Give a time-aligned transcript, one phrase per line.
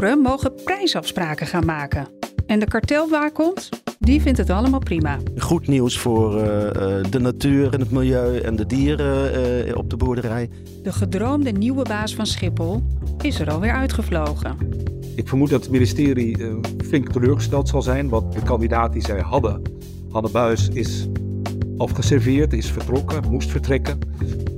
[0.00, 2.08] Boeren mogen prijsafspraken gaan maken.
[2.46, 3.68] En de kartelwaakhond,
[3.98, 5.18] die vindt het allemaal prima.
[5.36, 6.44] Goed nieuws voor uh,
[7.10, 10.50] de natuur en het milieu en de dieren uh, op de boerderij.
[10.82, 12.82] De gedroomde nieuwe baas van Schiphol
[13.22, 14.56] is er alweer uitgevlogen.
[15.14, 16.54] Ik vermoed dat het ministerie uh,
[16.84, 19.62] flink teleurgesteld zal zijn, want de kandidaat die zij hadden,
[20.10, 21.08] Hanne Buis, is
[21.76, 23.98] afgeserveerd, is vertrokken, moest vertrekken.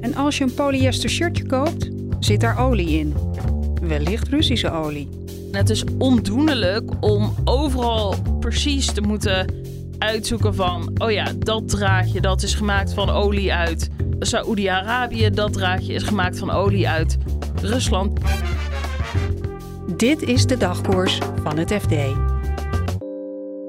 [0.00, 3.14] En als je een polyester shirtje koopt, zit daar olie in.
[3.82, 5.21] Wellicht Russische olie.
[5.52, 9.54] Het is ondoenlijk om overal precies te moeten
[9.98, 10.92] uitzoeken van...
[10.98, 15.30] oh ja, dat draadje dat is gemaakt van olie uit Saoedi-Arabië.
[15.30, 17.18] Dat draadje is gemaakt van olie uit
[17.60, 18.20] Rusland.
[19.96, 21.94] Dit is de dagkoers van het FD.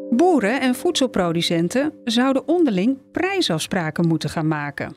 [0.10, 4.96] Boeren en voedselproducenten zouden onderling prijsafspraken moeten gaan maken.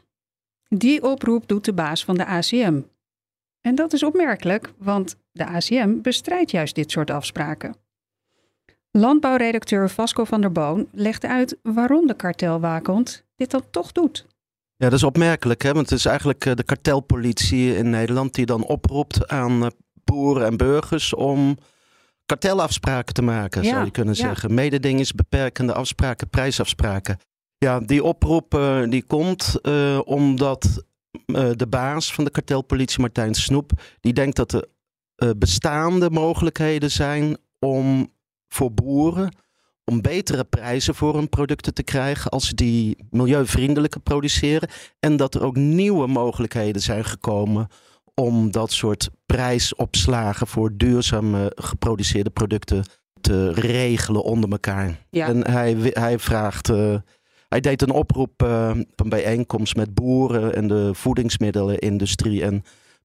[0.68, 2.80] Die oproep doet de baas van de ACM.
[3.60, 7.76] En dat is opmerkelijk, want de ACM bestrijdt juist dit soort afspraken.
[8.90, 14.26] Landbouwredacteur Vasco van der Boon legt uit waarom de kartelwaakhond dit dan toch doet.
[14.76, 15.72] Ja, dat is opmerkelijk, hè?
[15.72, 19.70] want het is eigenlijk de kartelpolitie in Nederland die dan oproept aan
[20.04, 21.58] boeren en burgers om
[22.26, 24.54] kartelafspraken te maken, zou je kunnen zeggen.
[24.54, 27.18] Mededingingsbeperkende afspraken, prijsafspraken.
[27.58, 30.84] Ja, die oproep uh, die komt uh, omdat
[31.26, 33.70] uh, de baas van de kartelpolitie, Martijn Snoep,
[34.00, 34.66] die denkt dat
[35.16, 38.12] er bestaande mogelijkheden zijn om
[38.48, 39.36] voor boeren
[39.90, 44.68] om betere prijzen voor hun producten te krijgen als ze die milieuvriendelijker produceren.
[45.00, 47.68] En dat er ook nieuwe mogelijkheden zijn gekomen
[48.14, 52.84] om dat soort prijsopslagen voor duurzaam geproduceerde producten
[53.20, 55.06] te regelen onder elkaar.
[55.10, 55.26] Ja.
[55.26, 56.68] En hij, hij vraagt.
[56.68, 56.96] Uh,
[57.48, 62.62] hij deed een oproep uh, een bijeenkomst met boeren en de voedingsmiddelenindustrie en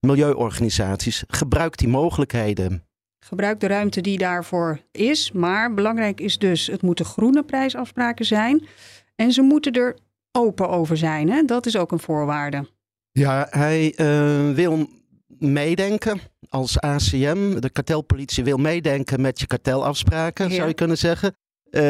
[0.07, 1.23] milieuorganisaties.
[1.27, 2.83] Gebruik die mogelijkheden.
[3.25, 5.31] Gebruik de ruimte die daarvoor is.
[5.31, 8.67] Maar belangrijk is dus, het moeten groene prijsafspraken zijn.
[9.15, 9.97] En ze moeten er
[10.31, 11.29] open over zijn.
[11.29, 11.43] Hè?
[11.43, 12.69] Dat is ook een voorwaarde.
[13.11, 14.87] Ja, hij uh, wil
[15.27, 16.19] meedenken
[16.49, 17.59] als ACM.
[17.59, 20.55] De kartelpolitie wil meedenken met je kartelafspraken, Ja.
[20.55, 21.35] zou je kunnen zeggen.
[21.71, 21.81] Uh,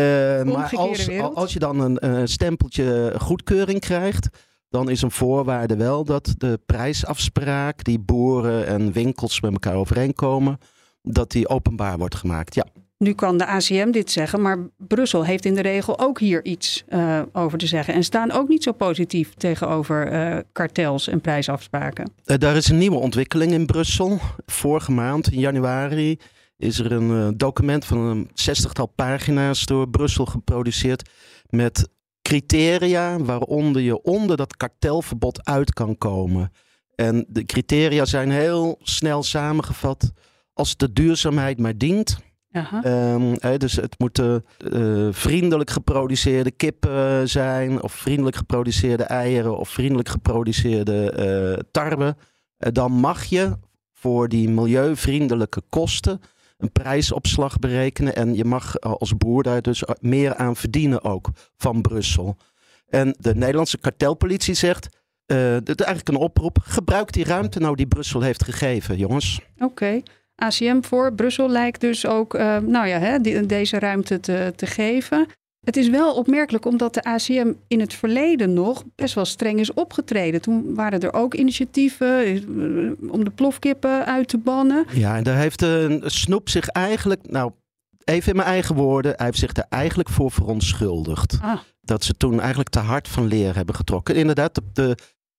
[0.43, 1.35] maar als, wereld.
[1.35, 4.29] als je dan een eh, stempeltje goedkeuring krijgt,
[4.71, 10.57] dan is een voorwaarde wel dat de prijsafspraak die boeren en winkels met elkaar overeenkomen,
[11.01, 12.55] dat die openbaar wordt gemaakt.
[12.55, 12.65] Ja.
[12.97, 16.83] Nu kan de ACM dit zeggen, maar Brussel heeft in de regel ook hier iets
[16.87, 17.93] eh, over te zeggen.
[17.93, 22.11] En staan ook niet zo positief tegenover eh, kartels en prijsafspraken.
[22.25, 24.19] Uh, daar is een nieuwe ontwikkeling in Brussel.
[24.45, 26.19] Vorige maand, in januari,
[26.57, 31.09] is er een document van een zestigtal pagina's door Brussel geproduceerd.
[31.49, 31.89] Met
[32.31, 36.51] criteria waaronder je onder dat kartelverbod uit kan komen.
[36.95, 40.11] En de criteria zijn heel snel samengevat.
[40.53, 42.19] Als de duurzaamheid maar dient.
[42.51, 43.13] Aha.
[43.13, 49.69] Um, he, dus het moeten uh, vriendelijk geproduceerde kippen zijn, of vriendelijk geproduceerde eieren, of
[49.69, 51.13] vriendelijk geproduceerde
[51.55, 52.15] uh, tarwe.
[52.15, 53.57] Uh, dan mag je
[53.93, 56.21] voor die milieuvriendelijke kosten
[56.61, 58.15] een prijsopslag berekenen.
[58.15, 62.37] En je mag als boer daar dus meer aan verdienen ook van Brussel.
[62.89, 64.85] En de Nederlandse kartelpolitie zegt,
[65.27, 69.41] uh, dit is eigenlijk een oproep, gebruik die ruimte nou die Brussel heeft gegeven, jongens.
[69.57, 70.01] Oké.
[70.35, 72.33] ACM voor Brussel lijkt dus ook
[72.63, 75.27] nou ja, hè, deze ruimte te, te geven.
[75.61, 79.73] Het is wel opmerkelijk omdat de ACM in het verleden nog best wel streng is
[79.73, 80.41] opgetreden.
[80.41, 84.85] Toen waren er ook initiatieven uh, om de plofkippen uit te bannen.
[84.93, 87.51] Ja, en daar heeft uh, Snoep zich eigenlijk, nou
[88.03, 91.37] even in mijn eigen woorden, hij heeft zich er eigenlijk voor verontschuldigd.
[91.41, 91.59] Ah.
[91.81, 94.15] Dat ze toen eigenlijk te hard van leer hebben getrokken.
[94.15, 94.95] Inderdaad, de,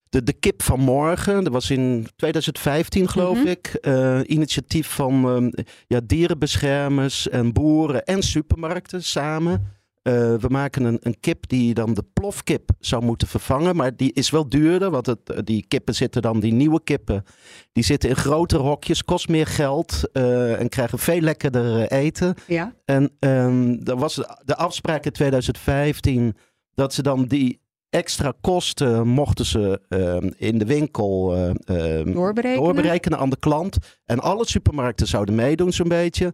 [0.08, 3.46] de, de kip van morgen, dat was in 2015 geloof Mhm.
[3.46, 3.78] ik.
[3.82, 5.52] Uh, initiatief van um,
[5.86, 9.80] ja, dierenbeschermers en boeren en supermarkten samen.
[10.02, 13.76] Uh, we maken een, een kip die dan de plofkip zou moeten vervangen.
[13.76, 17.24] Maar die is wel duurder, want het, eh, die kippen zitten dan, die nieuwe kippen,
[17.72, 22.34] die zitten in grotere hokjes, kost meer geld uh, en krijgen veel lekkerder eten.
[22.46, 22.74] Ja.
[22.84, 24.14] En um, er was
[24.44, 26.36] de afspraak in 2015
[26.74, 27.60] dat ze dan die
[27.90, 32.64] extra kosten mochten ze ehm, in de winkel ehm, doorberekenen.
[32.64, 33.76] doorberekenen aan de klant.
[34.04, 36.32] En alle supermarkten zouden meedoen zo'n beetje.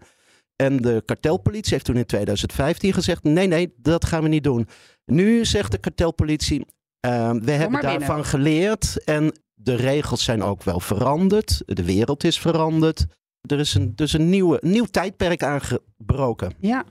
[0.62, 4.68] En de kartelpolitie heeft toen in 2015 gezegd: nee, nee, dat gaan we niet doen.
[5.04, 6.66] Nu zegt de kartelpolitie:
[7.00, 11.62] we hebben daarvan geleerd en de regels zijn ook wel veranderd.
[11.66, 13.06] De wereld is veranderd.
[13.40, 16.52] Er is een, dus een nieuwe, nieuw tijdperk aangebroken.
[16.60, 16.84] Ja,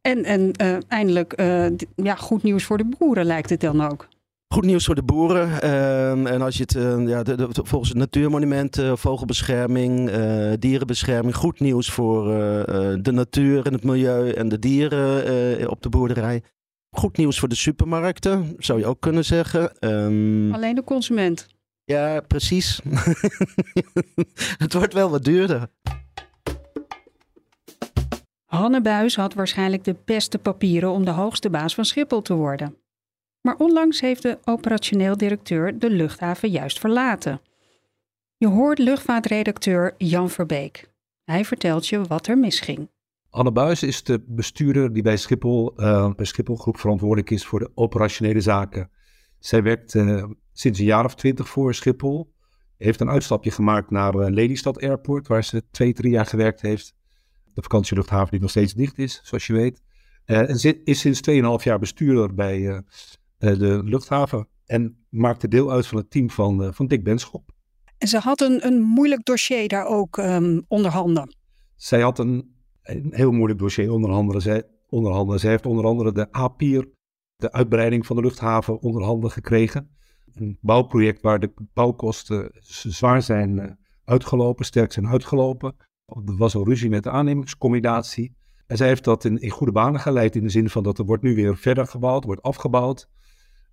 [0.00, 4.08] en, en uh, eindelijk uh, ja, goed nieuws voor de boeren lijkt het dan ook.
[4.54, 5.48] Goed nieuws voor de boeren.
[5.48, 10.10] Uh, en als je het, uh, ja, de, de, volgens het natuurmonument, vogelbescherming,
[10.58, 12.24] dierenbescherming, goed nieuws voor
[13.02, 16.42] de natuur en het milieu en de dieren op de boerderij.
[16.90, 19.72] Goed nieuws voor de supermarkten, zou je ook kunnen zeggen.
[19.80, 21.46] Um, Alleen de consument.
[21.84, 22.80] Ja, precies.
[24.64, 25.68] het wordt wel wat duurder.
[28.44, 32.74] Hanne Buis had waarschijnlijk de beste papieren om de hoogste baas van Schiphol te worden.
[33.40, 37.40] Maar onlangs heeft de operationeel directeur de luchthaven juist verlaten.
[38.36, 40.90] Je hoort luchtvaartredacteur Jan Verbeek.
[41.24, 42.88] Hij vertelt je wat er misging.
[43.30, 47.58] Anne Buis is de bestuurder die bij Schiphol, uh, bij Schiphol Groep verantwoordelijk is voor
[47.58, 48.90] de operationele zaken.
[49.38, 52.32] Zij werkt uh, sinds een jaar of twintig voor Schiphol.
[52.76, 56.94] Heeft een uitstapje gemaakt naar uh, Lelystad Airport, waar ze twee, drie jaar gewerkt heeft.
[57.54, 59.82] De vakantieluchthaven die nog steeds dicht is, zoals je weet.
[60.24, 62.82] en is sinds 2,5 jaar bestuurder bij
[63.40, 64.48] de luchthaven.
[64.64, 67.50] En maakte deel uit van het team van, van Dick Benschop.
[67.98, 71.34] En ze had een, een moeilijk dossier daar ook um, onder handen.
[71.76, 74.42] Zij had een, een heel moeilijk dossier onder handen.
[74.42, 75.40] Zij, onder handen.
[75.40, 76.88] Zij heeft onder andere de APIR,
[77.36, 79.96] de uitbreiding van de luchthaven, onder handen gekregen.
[80.34, 85.76] Een bouwproject waar de bouwkosten zwaar zijn uitgelopen, sterk zijn uitgelopen.
[86.06, 88.36] Er was al ruzie met de aannemingscombinatie.
[88.66, 91.04] En zij heeft dat in, in goede banen geleid in de zin van dat er
[91.04, 93.08] wordt nu weer verder gebouwd, wordt afgebouwd.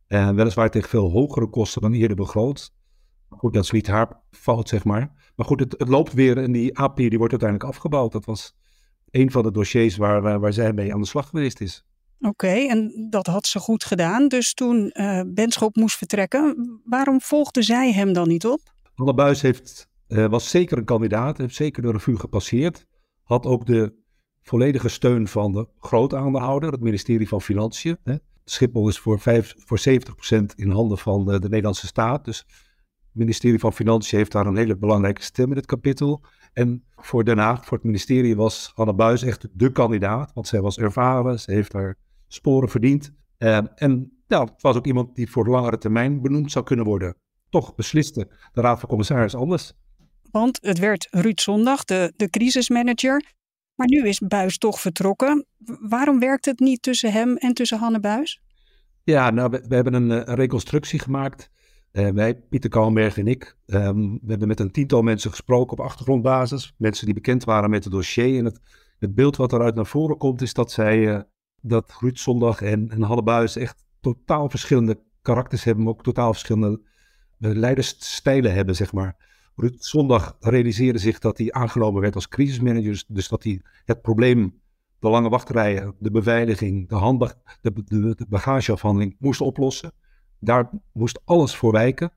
[0.08, 2.76] En weliswaar tegen veel hogere kosten dan eerder begroot.
[3.30, 5.32] Goed, dat is niet haar fout, zeg maar.
[5.36, 8.12] Maar goed, het, het loopt weer en die API die wordt uiteindelijk afgebouwd.
[8.12, 8.56] Dat was
[9.10, 11.86] een van de dossiers waar, waar zij mee aan de slag geweest is.
[12.20, 14.28] Oké, en dat had ze goed gedaan.
[14.28, 18.60] Dus toen uh, Benschop moest vertrekken, waarom volgde zij hem dan niet op?
[18.96, 22.86] Anne Buis heeft, uh, was zeker een kandidaat, heeft zeker de revue gepasseerd.
[23.24, 23.94] Had ook de
[24.42, 27.98] volledige steun van de grootaandeelhouder, het ministerie van Financiën.
[28.04, 28.16] Hè.
[28.50, 32.26] Schiphol is voor, vijf, voor 70% in handen van de, de Nederlandse staat.
[32.26, 36.24] Dus het ministerie van Financiën heeft daar een hele belangrijke stem in het kapitel.
[36.54, 40.32] En voor Haag, voor het ministerie, was Anne Buis echt de kandidaat.
[40.34, 41.96] Want zij was ervaren, ze heeft haar
[42.28, 43.12] sporen verdiend.
[43.38, 47.16] Uh, en ja, het was ook iemand die voor langere termijn benoemd zou kunnen worden.
[47.50, 49.74] Toch besliste de Raad van Commissaris anders.
[50.32, 53.24] Want het werd Ruud Zondag, de, de crisismanager.
[53.78, 55.46] Maar nu is Buis toch vertrokken.
[55.80, 58.42] Waarom werkt het niet tussen hem en tussen Hanne Buis?
[59.04, 61.50] Ja, nou, we, hebben een, een, reconstructie gemaakt.
[61.92, 65.86] Uh, wij, Pieter Kalmberg en ik, um, we hebben met een tiental mensen gesproken op
[65.86, 66.74] achtergrondbasis.
[66.78, 68.38] Mensen die bekend waren met het dossier.
[68.38, 68.60] En het,
[69.00, 71.20] het beeld wat eruit naar voren komt is dat zij, uh,
[71.62, 75.88] dat Ruud Zondag en, en Hanne Buis echt totaal verschillende karakters hebben.
[75.88, 76.82] Ook totaal verschillende
[77.38, 79.27] leidersstijlen hebben, zeg maar.
[79.60, 83.04] Ruud Zondag realiseerde zich dat hij aangenomen werd als crisismanager.
[83.08, 84.62] Dus dat hij het probleem,
[85.00, 89.92] de lange wachtrijen, de beveiliging, de, handbag, de, de, de bagageafhandeling moest oplossen.
[90.40, 92.12] Daar moest alles voor wijken.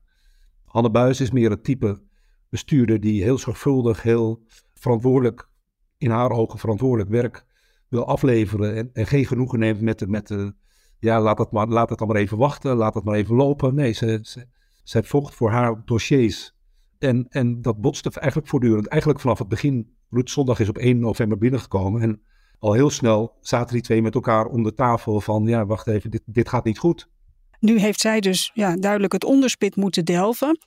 [0.65, 2.01] Hanne Buis is meer het type
[2.49, 4.43] bestuurder die heel zorgvuldig, heel
[4.73, 5.49] verantwoordelijk,
[5.97, 7.45] in haar ogen verantwoordelijk werk
[7.87, 8.75] wil afleveren.
[8.75, 10.53] En, en geen genoegen neemt met de, met de
[10.99, 13.75] ja, laat het, maar, laat het dan maar even wachten, laat het maar even lopen.
[13.75, 14.45] Nee, ze, ze,
[14.83, 16.53] zij vocht voor haar dossiers
[17.01, 18.87] en, en dat botste eigenlijk voortdurend.
[18.87, 19.95] Eigenlijk vanaf het begin.
[20.09, 22.01] Ruud Zondag is op 1 november binnengekomen.
[22.01, 22.21] En
[22.59, 25.45] al heel snel zaten die twee met elkaar om de tafel van...
[25.45, 27.09] ja, wacht even, dit, dit gaat niet goed.
[27.59, 30.59] Nu heeft zij dus ja, duidelijk het onderspit moeten delven.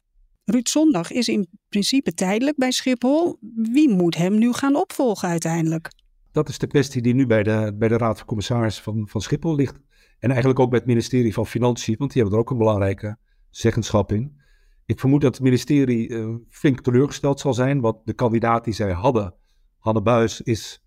[0.45, 3.39] Ruud Zondag is in principe tijdelijk bij Schiphol.
[3.55, 5.91] Wie moet hem nu gaan opvolgen uiteindelijk?
[6.33, 9.21] Dat is de kwestie die nu bij de, bij de Raad van Commissarissen van, van
[9.21, 9.79] Schiphol ligt.
[10.19, 13.17] En eigenlijk ook bij het ministerie van Financiën, want die hebben er ook een belangrijke
[13.51, 14.43] zeggenschap in.
[14.87, 18.93] Ik vermoed dat het ministerie uh, flink teleurgesteld zal zijn, want de kandidaat die zij
[18.93, 19.35] hadden,
[19.79, 20.85] Hanne Buis, is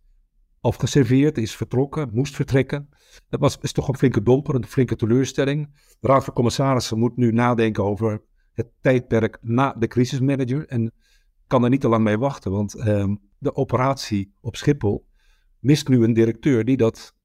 [0.61, 2.89] afgeserveerd, is vertrokken, moest vertrekken.
[3.29, 5.69] Dat was, is toch een flinke domper, een flinke teleurstelling.
[5.99, 8.21] De Raad van Commissarissen moet nu nadenken over
[8.53, 10.93] het tijdperk na de crisismanager en
[11.47, 15.07] kan er niet te lang mee wachten, want uh, de operatie op Schiphol
[15.59, 17.15] mist nu een directeur die dat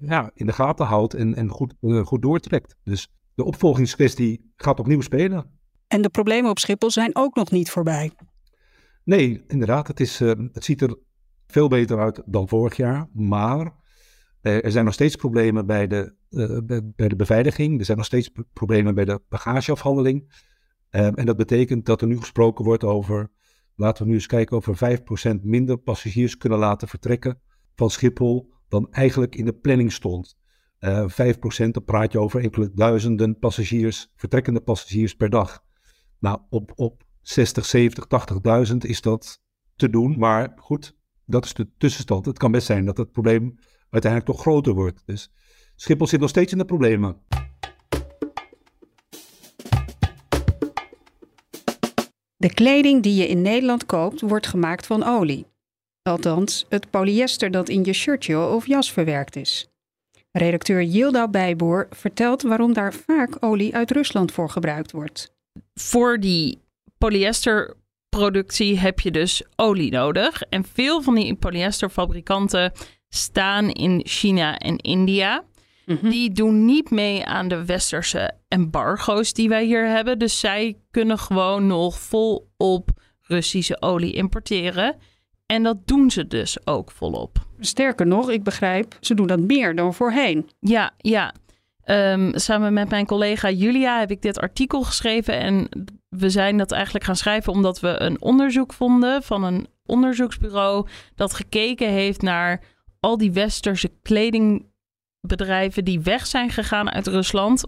[0.00, 2.76] ja, in de gaten houdt en, en goed, uh, goed doortrekt.
[2.82, 5.59] Dus de opvolgingskwestie gaat opnieuw spelen.
[5.90, 8.10] En de problemen op Schiphol zijn ook nog niet voorbij.
[9.04, 9.88] Nee, inderdaad.
[9.88, 10.98] Het, is, uh, het ziet er
[11.46, 13.08] veel beter uit dan vorig jaar.
[13.12, 13.72] Maar
[14.40, 16.14] er zijn nog steeds problemen bij de,
[16.96, 17.78] bij de beveiliging.
[17.78, 20.32] Er zijn nog steeds problemen bij de bagageafhandeling.
[20.90, 23.30] Ehm, en dat betekent dat er nu gesproken wordt over,
[23.74, 27.40] laten we nu eens kijken, over 5% minder passagiers kunnen laten vertrekken
[27.74, 30.38] van Schiphol dan eigenlijk in de planning stond.
[30.80, 31.14] Uh, 5%,
[31.70, 35.64] dan praat je over enkele duizenden passagiers, vertrekkende passagiers per dag.
[36.20, 38.06] Nou, op, op 60, 70,
[38.70, 39.40] 80.000 is dat
[39.76, 40.18] te doen.
[40.18, 42.26] Maar goed, dat is de tussenstand.
[42.26, 43.58] Het kan best zijn dat het probleem
[43.90, 45.02] uiteindelijk toch groter wordt.
[45.06, 45.32] Dus
[45.76, 47.22] Schiphol zit nog steeds in de problemen.
[52.36, 55.46] De kleding die je in Nederland koopt, wordt gemaakt van olie.
[56.02, 59.68] Althans, het polyester dat in je shirtje of jas verwerkt is.
[60.32, 65.38] Redacteur Yilda Bijboer vertelt waarom daar vaak olie uit Rusland voor gebruikt wordt.
[65.74, 66.62] Voor die
[66.98, 70.42] polyesterproductie heb je dus olie nodig.
[70.42, 72.72] En veel van die polyesterfabrikanten
[73.08, 75.44] staan in China en India.
[75.86, 76.08] Mhm.
[76.08, 80.18] Die doen niet mee aan de westerse embargo's die wij hier hebben.
[80.18, 82.90] Dus zij kunnen gewoon nog volop
[83.20, 84.96] Russische olie importeren.
[85.46, 87.38] En dat doen ze dus ook volop.
[87.58, 90.48] Sterker nog, ik begrijp, ze doen dat meer dan voorheen.
[90.60, 91.34] Ja, ja.
[91.90, 95.38] Ehm, samen met mijn collega Julia heb ik dit artikel geschreven.
[95.38, 95.68] En
[96.08, 101.34] we zijn dat eigenlijk gaan schrijven omdat we een onderzoek vonden van een onderzoeksbureau dat
[101.34, 102.60] gekeken heeft naar
[103.00, 107.64] al die westerse kledingbedrijven die weg zijn gegaan uit Rusland.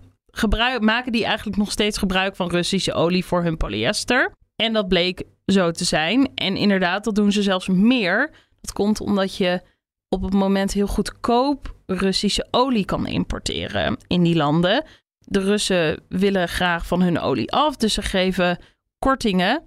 [0.81, 4.33] Maken die eigenlijk nog steeds gebruik van Russische olie voor hun polyester.
[4.57, 6.31] En dat bleek zo te zijn.
[6.35, 8.31] En inderdaad, dat doen ze zelfs meer.
[8.61, 9.61] Dat komt omdat je
[10.09, 14.85] op het moment heel goedkoop Russische olie kan importeren in die landen.
[15.19, 18.59] De Russen willen graag van hun olie af, dus ze geven
[18.99, 19.63] kortingen.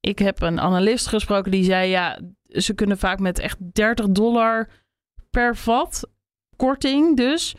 [0.00, 4.68] Ik heb een analist gesproken die zei: ja, ze kunnen vaak met echt 30 dollar
[5.30, 6.08] per vat
[6.56, 7.54] korting, dus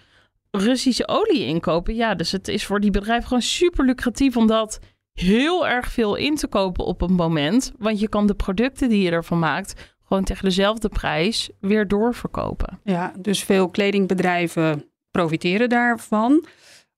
[0.51, 1.95] Russische olie inkopen.
[1.95, 4.79] Ja, dus het is voor die bedrijven gewoon super lucratief om dat
[5.13, 7.71] heel erg veel in te kopen op een moment.
[7.77, 12.79] Want je kan de producten die je ervan maakt gewoon tegen dezelfde prijs weer doorverkopen.
[12.83, 16.45] Ja, dus veel kledingbedrijven profiteren daarvan.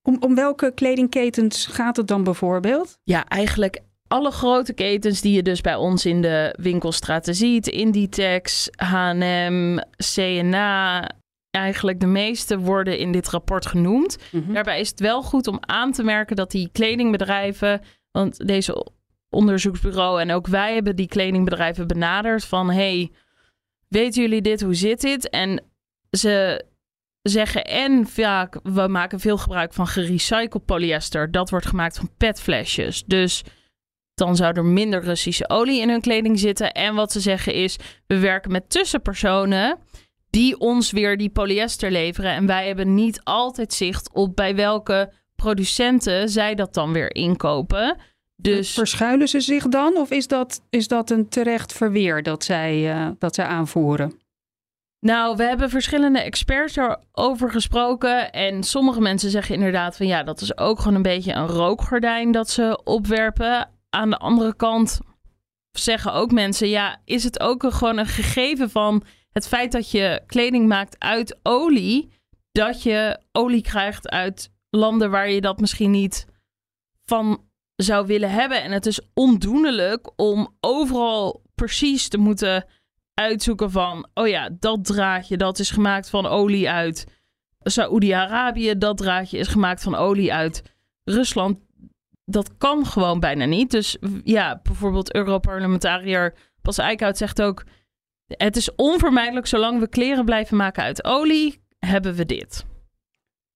[0.02, 2.98] Om, om welke kledingketens gaat het dan bijvoorbeeld?
[3.04, 7.66] Ja, eigenlijk alle grote ketens die je dus bij ons in de winkelstraten ziet.
[7.66, 9.78] Inditex, H&M,
[10.14, 11.10] C&A.
[11.50, 14.18] Eigenlijk de meeste worden in dit rapport genoemd.
[14.30, 14.52] Mhm.
[14.52, 17.80] Daarbij is het wel goed om aan te merken dat die kledingbedrijven...
[18.10, 18.86] want deze
[19.34, 22.70] onderzoeksbureau en ook wij hebben die kledingbedrijven benaderd van...
[22.70, 23.12] hey,
[23.88, 24.62] weten jullie dit?
[24.62, 25.30] Hoe zit dit?
[25.30, 25.64] En
[26.10, 26.64] ze
[27.22, 31.30] zeggen en vaak, we maken veel gebruik van gerecycled polyester.
[31.30, 33.04] Dat wordt gemaakt van petflesjes.
[33.06, 33.42] Dus
[34.14, 36.72] dan zou er minder Russische olie in hun kleding zitten.
[36.72, 39.78] En wat ze zeggen is, we werken met tussenpersonen
[40.30, 42.30] die ons weer die polyester leveren.
[42.30, 47.96] En wij hebben niet altijd zicht op bij welke producenten zij dat dan weer inkopen.
[48.36, 48.72] Dus...
[48.72, 49.96] Verschuilen ze zich dan?
[49.96, 54.22] Of is dat, is dat een terecht verweer dat zij, uh, dat zij aanvoeren?
[55.00, 58.32] Nou, we hebben verschillende experts erover gesproken.
[58.32, 62.32] En sommige mensen zeggen inderdaad van ja, dat is ook gewoon een beetje een rookgordijn
[62.32, 63.70] dat ze opwerpen.
[63.90, 65.00] Aan de andere kant
[65.70, 69.90] zeggen ook mensen, ja, is het ook een, gewoon een gegeven van het feit dat
[69.90, 72.12] je kleding maakt uit olie,
[72.52, 76.26] dat je olie krijgt uit landen waar je dat misschien niet
[77.04, 77.40] van
[77.76, 78.62] zou willen hebben.
[78.62, 82.64] En het is ondoenlijk om overal precies te moeten
[83.14, 87.06] uitzoeken van, oh ja, dat draadje dat is gemaakt van olie uit
[87.60, 90.62] Saoedi-Arabië, dat draadje is gemaakt van olie uit
[91.04, 91.58] Rusland.
[92.24, 93.70] Dat kan gewoon bijna niet.
[93.70, 97.64] Dus ja, bijvoorbeeld Europarlementariër Pas Eickhout zegt ook,
[98.26, 102.64] het is onvermijdelijk, zolang we kleren blijven maken uit olie, hebben we dit.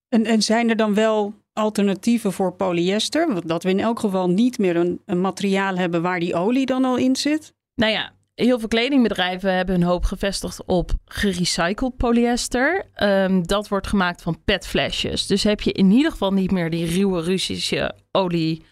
[0.08, 3.46] En, en zijn er dan wel alternatieven voor polyester?
[3.46, 6.84] Dat we in elk geval niet meer een, een materiaal hebben waar die olie dan
[6.84, 7.54] al in zit?
[7.74, 12.84] Nou ja, heel veel kledingbedrijven hebben hun hoop gevestigd op gerecycled polyester.
[12.94, 15.26] Ehm, dat wordt gemaakt van petflesjes.
[15.26, 18.64] Dus heb je in ieder geval niet meer die ruwe Russische olie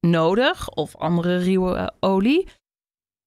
[0.00, 2.48] nodig of andere ruwe olie.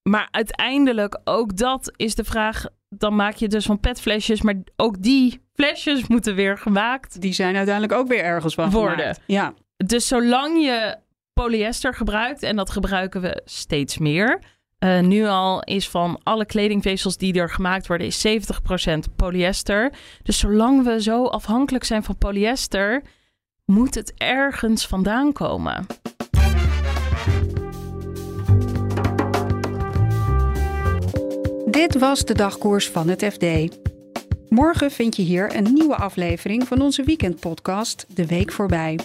[0.10, 2.66] Maar uiteindelijk ook dat is de vraag.
[2.90, 7.22] Dan maak je dus van petflesjes, maar ook die flesjes moeten weer gemaakt.
[7.22, 8.98] Die zijn uiteindelijk ook weer ergens van worden.
[8.98, 9.22] Gemaakt.
[9.26, 9.54] Ja.
[9.78, 10.98] Dus zolang je
[11.34, 14.40] polyester gebruikt, en dat gebruiken we steeds meer.
[14.80, 19.94] Uh, nu al is van alle kledingvezels die er gemaakt worden, is 70% polyester.
[20.24, 23.04] Dus zolang we zo afhankelijk zijn van polyester,
[23.66, 25.86] moet het ergens vandaan komen.
[31.78, 33.46] Dit was de dagkoers van het FD.
[34.50, 39.00] Morgen vind je hier een nieuwe aflevering van onze weekendpodcast De Week Voorbij.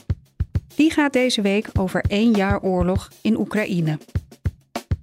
[0.75, 3.99] Die gaat deze week over één jaar oorlog in Oekraïne.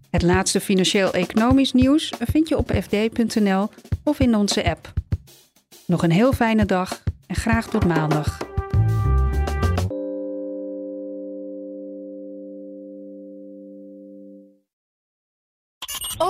[0.10, 3.70] Het laatste financieel-economisch nieuws vind je op fd.nl
[4.04, 4.94] of in onze app.
[5.86, 8.49] Nog een heel fijne dag en graag tot maandag.